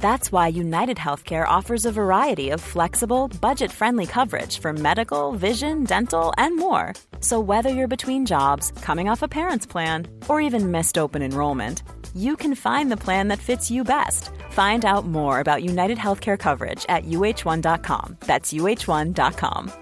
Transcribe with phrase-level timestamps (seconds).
[0.00, 5.84] That's why United Healthcare offers a variety of flexible, budget friendly coverage for medical, vision,
[5.84, 6.94] dental, and more.
[7.20, 11.82] So, whether you're between jobs, coming off a parent's plan, or even missed open enrollment,
[12.14, 14.30] you can find the plan that fits you best.
[14.50, 18.16] Find out more about United Healthcare coverage at uh1.com.
[18.20, 19.72] That's uh1.com.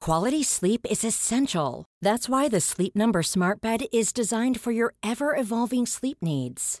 [0.00, 1.84] Quality sleep is essential.
[2.02, 6.80] That's why the Sleep Number Smart Bed is designed for your ever evolving sleep needs.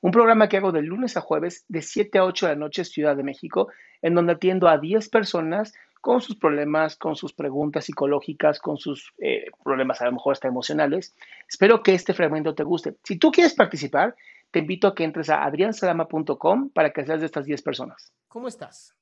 [0.00, 2.84] un programa que hago de lunes a jueves de 7 a 8 de la noche
[2.84, 3.68] Ciudad de México,
[4.02, 9.12] en donde atiendo a 10 personas con sus problemas, con sus preguntas psicológicas, con sus
[9.18, 11.16] eh, problemas a lo mejor hasta emocionales.
[11.48, 12.94] Espero que este fragmento te guste.
[13.02, 14.14] Si tú quieres participar,
[14.52, 18.12] te invito a que entres a adriansalama.com para que seas de estas 10 personas.
[18.28, 18.94] ¿Cómo estás?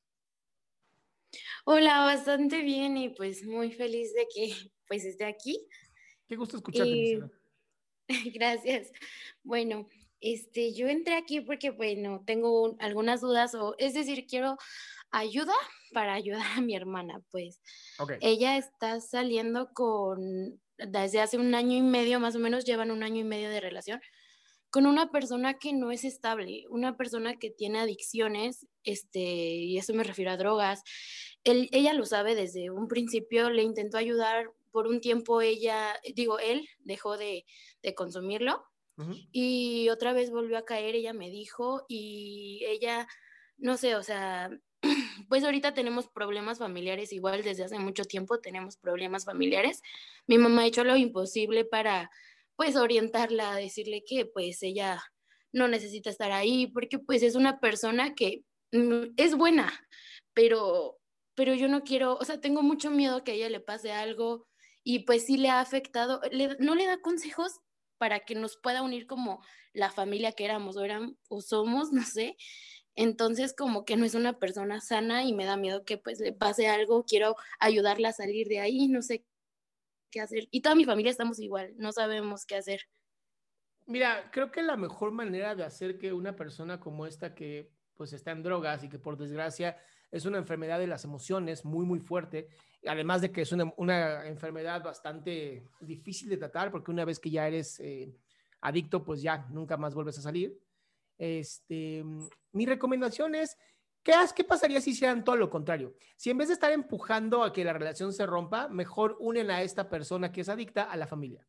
[1.67, 4.55] Hola, bastante bien y pues muy feliz de que
[4.89, 5.67] pues esté aquí.
[6.27, 6.91] Qué gusto escucharte.
[6.91, 7.20] Y-.
[8.34, 8.92] Gracias.
[9.42, 9.89] Bueno,
[10.25, 14.56] este, yo entré aquí porque bueno, tengo un- algunas dudas o es decir, quiero
[15.11, 15.53] ayuda
[15.92, 17.61] para ayudar a mi hermana, pues
[17.99, 18.12] Ok.
[18.21, 23.03] ella está saliendo con desde hace un año y medio, más o menos llevan un
[23.04, 24.00] año y medio de relación
[24.71, 29.94] con una persona que no es estable, una persona que tiene adicciones, este, y eso
[29.94, 30.82] me refiero a drogas.
[31.44, 36.41] Él- ella lo sabe desde un principio, le intentó ayudar por un tiempo, ella, digo,
[36.41, 37.44] él dejó de,
[37.84, 38.65] de consumirlo
[39.32, 43.09] Y otra vez volvió a caer, ella me dijo, y ella,
[43.56, 44.50] no sé, o sea,
[45.28, 49.82] pues ahorita tenemos problemas familiares, igual desde hace mucho tiempo tenemos problemas familiares.
[50.27, 52.10] Mi mamá ha hecho lo imposible para,
[52.56, 55.03] pues, orientarla, decirle que, pues, ella
[55.53, 59.72] no necesita estar ahí, porque, pues, es una persona que mm, es buena,
[60.34, 60.99] pero,
[61.34, 64.47] pero yo no quiero, o sea, tengo mucho miedo que a ella le pase algo
[64.84, 66.21] y, pues, sí le ha afectado,
[66.61, 67.61] no le da consejos
[68.04, 69.42] para que nos pueda unir como
[69.72, 72.37] la familia que éramos o, eran, o somos, no sé.
[72.94, 76.34] Entonces, como que no es una persona sana y me da miedo que pues le
[76.34, 79.25] pase algo, quiero ayudarla a salir de ahí, no sé
[80.10, 80.48] qué hacer.
[80.50, 82.82] Y toda mi familia estamos igual, no sabemos qué hacer.
[83.87, 88.12] Mira, creo que la mejor manera de hacer que una persona como esta que pues
[88.12, 89.78] está en drogas y que por desgracia
[90.10, 92.50] es una enfermedad de las emociones muy, muy fuerte,
[92.87, 97.47] además de que es una, enfermedad bastante difícil de tratar porque una vez que ya
[97.47, 98.15] eres eh,
[98.61, 100.59] adicto, pues ya nunca más vuelves a salir.
[101.19, 102.05] Este,
[102.53, 103.56] mi recomendación es,
[104.03, 105.94] ¿qué, ¿qué pasaría si hicieran todo lo contrario?
[106.17, 109.62] Si en vez de estar empujando a que la relación se rompa, mejor unen a
[109.62, 111.47] esta persona que es adicta a la familia.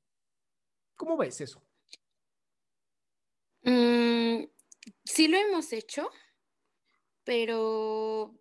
[0.96, 1.62] ¿Cómo ves eso?
[3.64, 4.46] Mm,
[5.04, 6.10] sí lo hemos hecho,
[7.24, 8.36] pero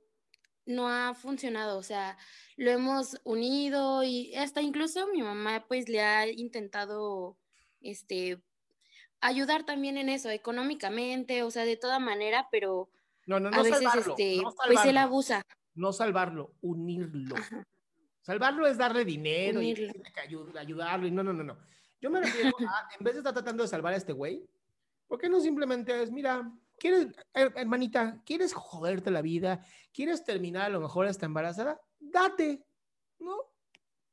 [0.67, 2.17] no ha funcionado, o sea,
[2.57, 7.37] lo hemos unido y hasta incluso mi mamá pues le ha intentado,
[7.81, 8.43] este,
[9.21, 12.91] ayudar también en eso, económicamente, o sea, de toda manera, pero
[13.27, 15.43] No, no, no a veces, salvarlo, este, no pues él abusa.
[15.75, 17.37] no salvarlo, unirlo.
[17.37, 17.67] Ajá.
[18.23, 19.87] Salvarlo es darle dinero y Unirlo.
[19.89, 21.59] decirle que ayu- ayudarlo y no, no, no, no.
[22.01, 24.49] Yo me refiero a, en vez de estar tratando de salvar a este güey,
[25.07, 30.63] ¿por qué no simplemente es, mira, quieres, her- hermanita, quieres joderte la vida, quieres terminar
[30.67, 32.65] a lo mejor hasta embarazada, date,
[33.19, 33.37] ¿no?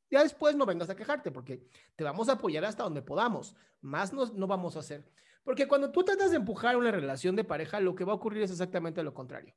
[0.10, 1.66] Ya después no vengas a quejarte porque
[1.96, 5.10] te vamos a apoyar hasta donde podamos, más no, no vamos a hacer.
[5.44, 8.44] Porque cuando tú tratas de empujar una relación de pareja, lo que va a ocurrir
[8.44, 9.56] es exactamente lo contrario.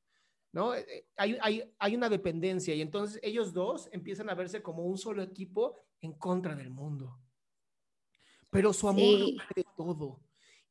[0.52, 0.72] ¿no?
[0.74, 4.84] Eh, eh, Hay, hay, hay una dependencia y entonces ellos dos empiezan a verse como
[4.84, 7.18] un solo equipo en contra del mundo.
[8.50, 9.36] Pero su amor Sí.
[9.36, 10.20] lo puede todo.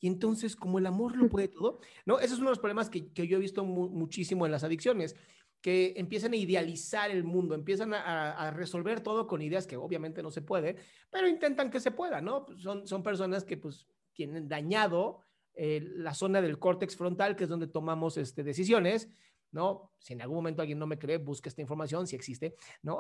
[0.04, 2.20] Y entonces, como el amor lo puede todo, ¿no?
[2.20, 4.66] Ese es uno de los problemas que, que yo he visto mu- muchísimo en las
[4.66, 5.16] adicciones,
[5.62, 10.22] que empiezan a idealizar el mundo, empiezan a, a- resolver todo con ideas que obviamente
[10.22, 10.76] no se puede,
[11.10, 12.46] pero intentan que se pueda, ¿no?
[12.58, 15.22] Son, son personas que pues tienen dañado
[15.54, 19.08] eh, la zona del córtex frontal, que es donde tomamos este, decisiones,
[19.52, 19.94] ¿no?
[20.00, 22.98] Si en algún momento alguien no me cree, busca esta información, si existe, ¿no?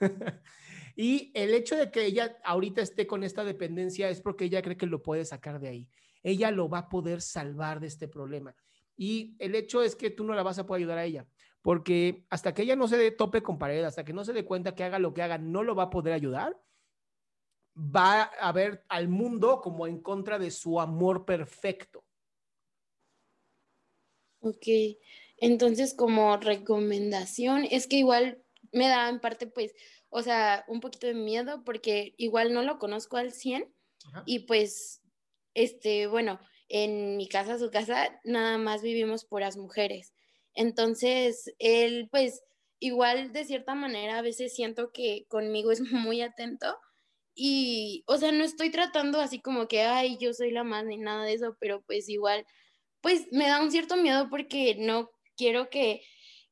[0.96, 4.76] y el hecho de que ella ahorita esté con esta dependencia es porque ella cree
[4.76, 5.88] que lo puede sacar de ahí.
[6.22, 8.54] Ella lo va a poder salvar de este problema.
[8.96, 11.26] Y el hecho es que tú no la vas a poder ayudar a ella,
[11.62, 14.44] porque hasta que ella no se dé tope con pared, hasta que no se dé
[14.44, 16.60] cuenta que haga lo que haga, no lo va a poder ayudar,
[17.76, 22.04] va a ver al mundo como en contra de su amor perfecto.
[24.40, 24.66] Ok,
[25.36, 28.42] entonces como recomendación, es que igual
[28.72, 29.74] me da en parte pues,
[30.10, 33.72] o sea, un poquito de miedo porque igual no lo conozco al 100
[34.26, 35.01] y pues,
[35.54, 40.12] este, bueno, en mi casa, su casa, nada más vivimos puras mujeres.
[40.54, 42.42] Entonces, él pues
[42.80, 46.76] igual de cierta manera a veces siento que conmigo es muy atento
[47.34, 50.98] y, o sea, no estoy tratando así como que, ay, yo soy la más ni
[50.98, 52.46] nada de eso, pero pues igual,
[53.00, 56.02] pues me da un cierto miedo porque no quiero que,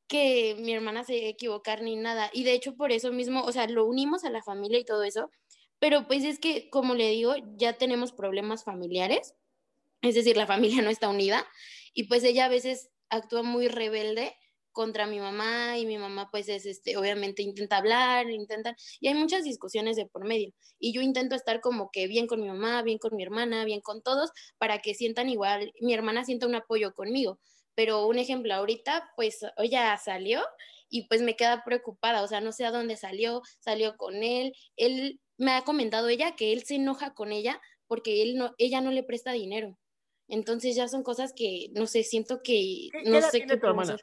[0.07, 2.29] que mi hermana se equivocar ni nada.
[2.33, 5.03] Y de hecho, por eso mismo, o sea, lo unimos a la familia y todo
[5.03, 5.29] eso,
[5.81, 9.33] pero pues es que, como le digo, ya tenemos problemas familiares,
[10.03, 11.45] es decir, la familia no está unida
[11.93, 14.37] y pues ella a veces actúa muy rebelde
[14.71, 19.15] contra mi mamá y mi mamá pues es este obviamente intenta hablar, intenta y hay
[19.15, 22.83] muchas discusiones de por medio y yo intento estar como que bien con mi mamá,
[22.83, 24.29] bien con mi hermana, bien con todos
[24.59, 27.39] para que sientan igual, mi hermana sienta un apoyo conmigo,
[27.75, 30.41] pero un ejemplo ahorita pues ella salió
[30.89, 34.53] y pues me queda preocupada, o sea, no sé a dónde salió, salió con él,
[34.75, 38.81] él me ha comentado ella que él se enoja con ella porque él no ella
[38.81, 39.77] no le presta dinero.
[40.27, 43.97] Entonces ya son cosas que no sé, siento que no sé qué tu hermana?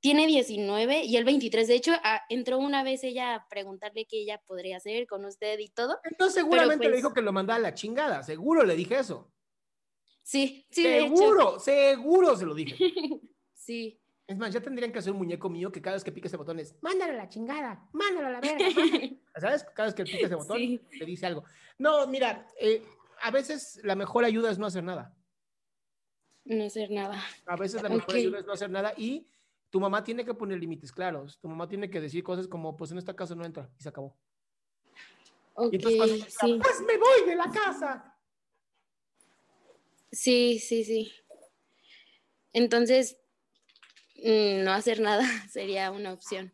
[0.00, 1.66] tiene 19 y el 23.
[1.66, 5.58] De hecho, ah, entró una vez ella a preguntarle qué ella podría hacer con usted
[5.58, 5.98] y todo.
[6.04, 8.22] Entonces seguramente le pues dijo que lo mandaba a la chingada.
[8.22, 9.32] Seguro le dije eso.
[10.28, 10.82] Sí, sí.
[10.82, 12.76] Seguro, seguro se lo dije.
[13.54, 13.98] sí.
[14.26, 16.36] Es más, ya tendrían que hacer un muñeco mío que cada vez que pique ese
[16.36, 18.58] botón es, mándalo a la chingada, mándalo a la verga.
[19.40, 19.64] ¿Sabes?
[19.74, 21.44] Cada vez que pique ese botón, le dice algo.
[21.78, 22.82] No, mira, eh,
[23.22, 25.16] a veces la mejor ayuda es no hacer nada.
[26.44, 27.24] No hacer nada.
[27.46, 29.26] A veces la mejor ayuda es no hacer nada y
[29.70, 31.38] tu mamá tiene que poner límites claros.
[31.40, 33.88] Tu mamá tiene que decir cosas como, pues en esta casa no entra y se
[33.88, 34.14] acabó.
[35.54, 36.60] Ok, sí.
[36.60, 38.14] Pues me voy de la casa.
[40.10, 41.12] Sí, sí, sí.
[42.52, 43.18] Entonces,
[44.16, 46.52] mm, no hacer nada sería una opción.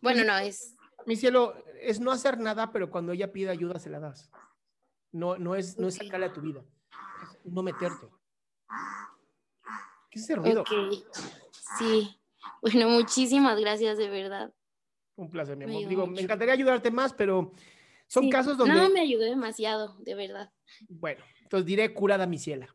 [0.00, 0.76] Bueno, no es.
[1.06, 4.30] Mi cielo, es no hacer nada, pero cuando ella pide ayuda se la das.
[5.12, 6.64] No, no es, no es sacarle a tu vida.
[7.22, 8.08] Es no meterte.
[10.10, 10.62] ¿Qué es ese ruido?
[10.62, 10.70] Ok,
[11.78, 12.20] sí.
[12.62, 14.54] Bueno, muchísimas gracias, de verdad.
[15.16, 15.88] Un placer, mi amor.
[15.88, 17.52] Digo, me encantaría ayudarte más, pero
[18.06, 18.74] son casos donde...
[18.74, 20.52] No, me ayudó demasiado, de verdad.
[20.88, 22.74] Bueno, entonces diré curada mi ciela.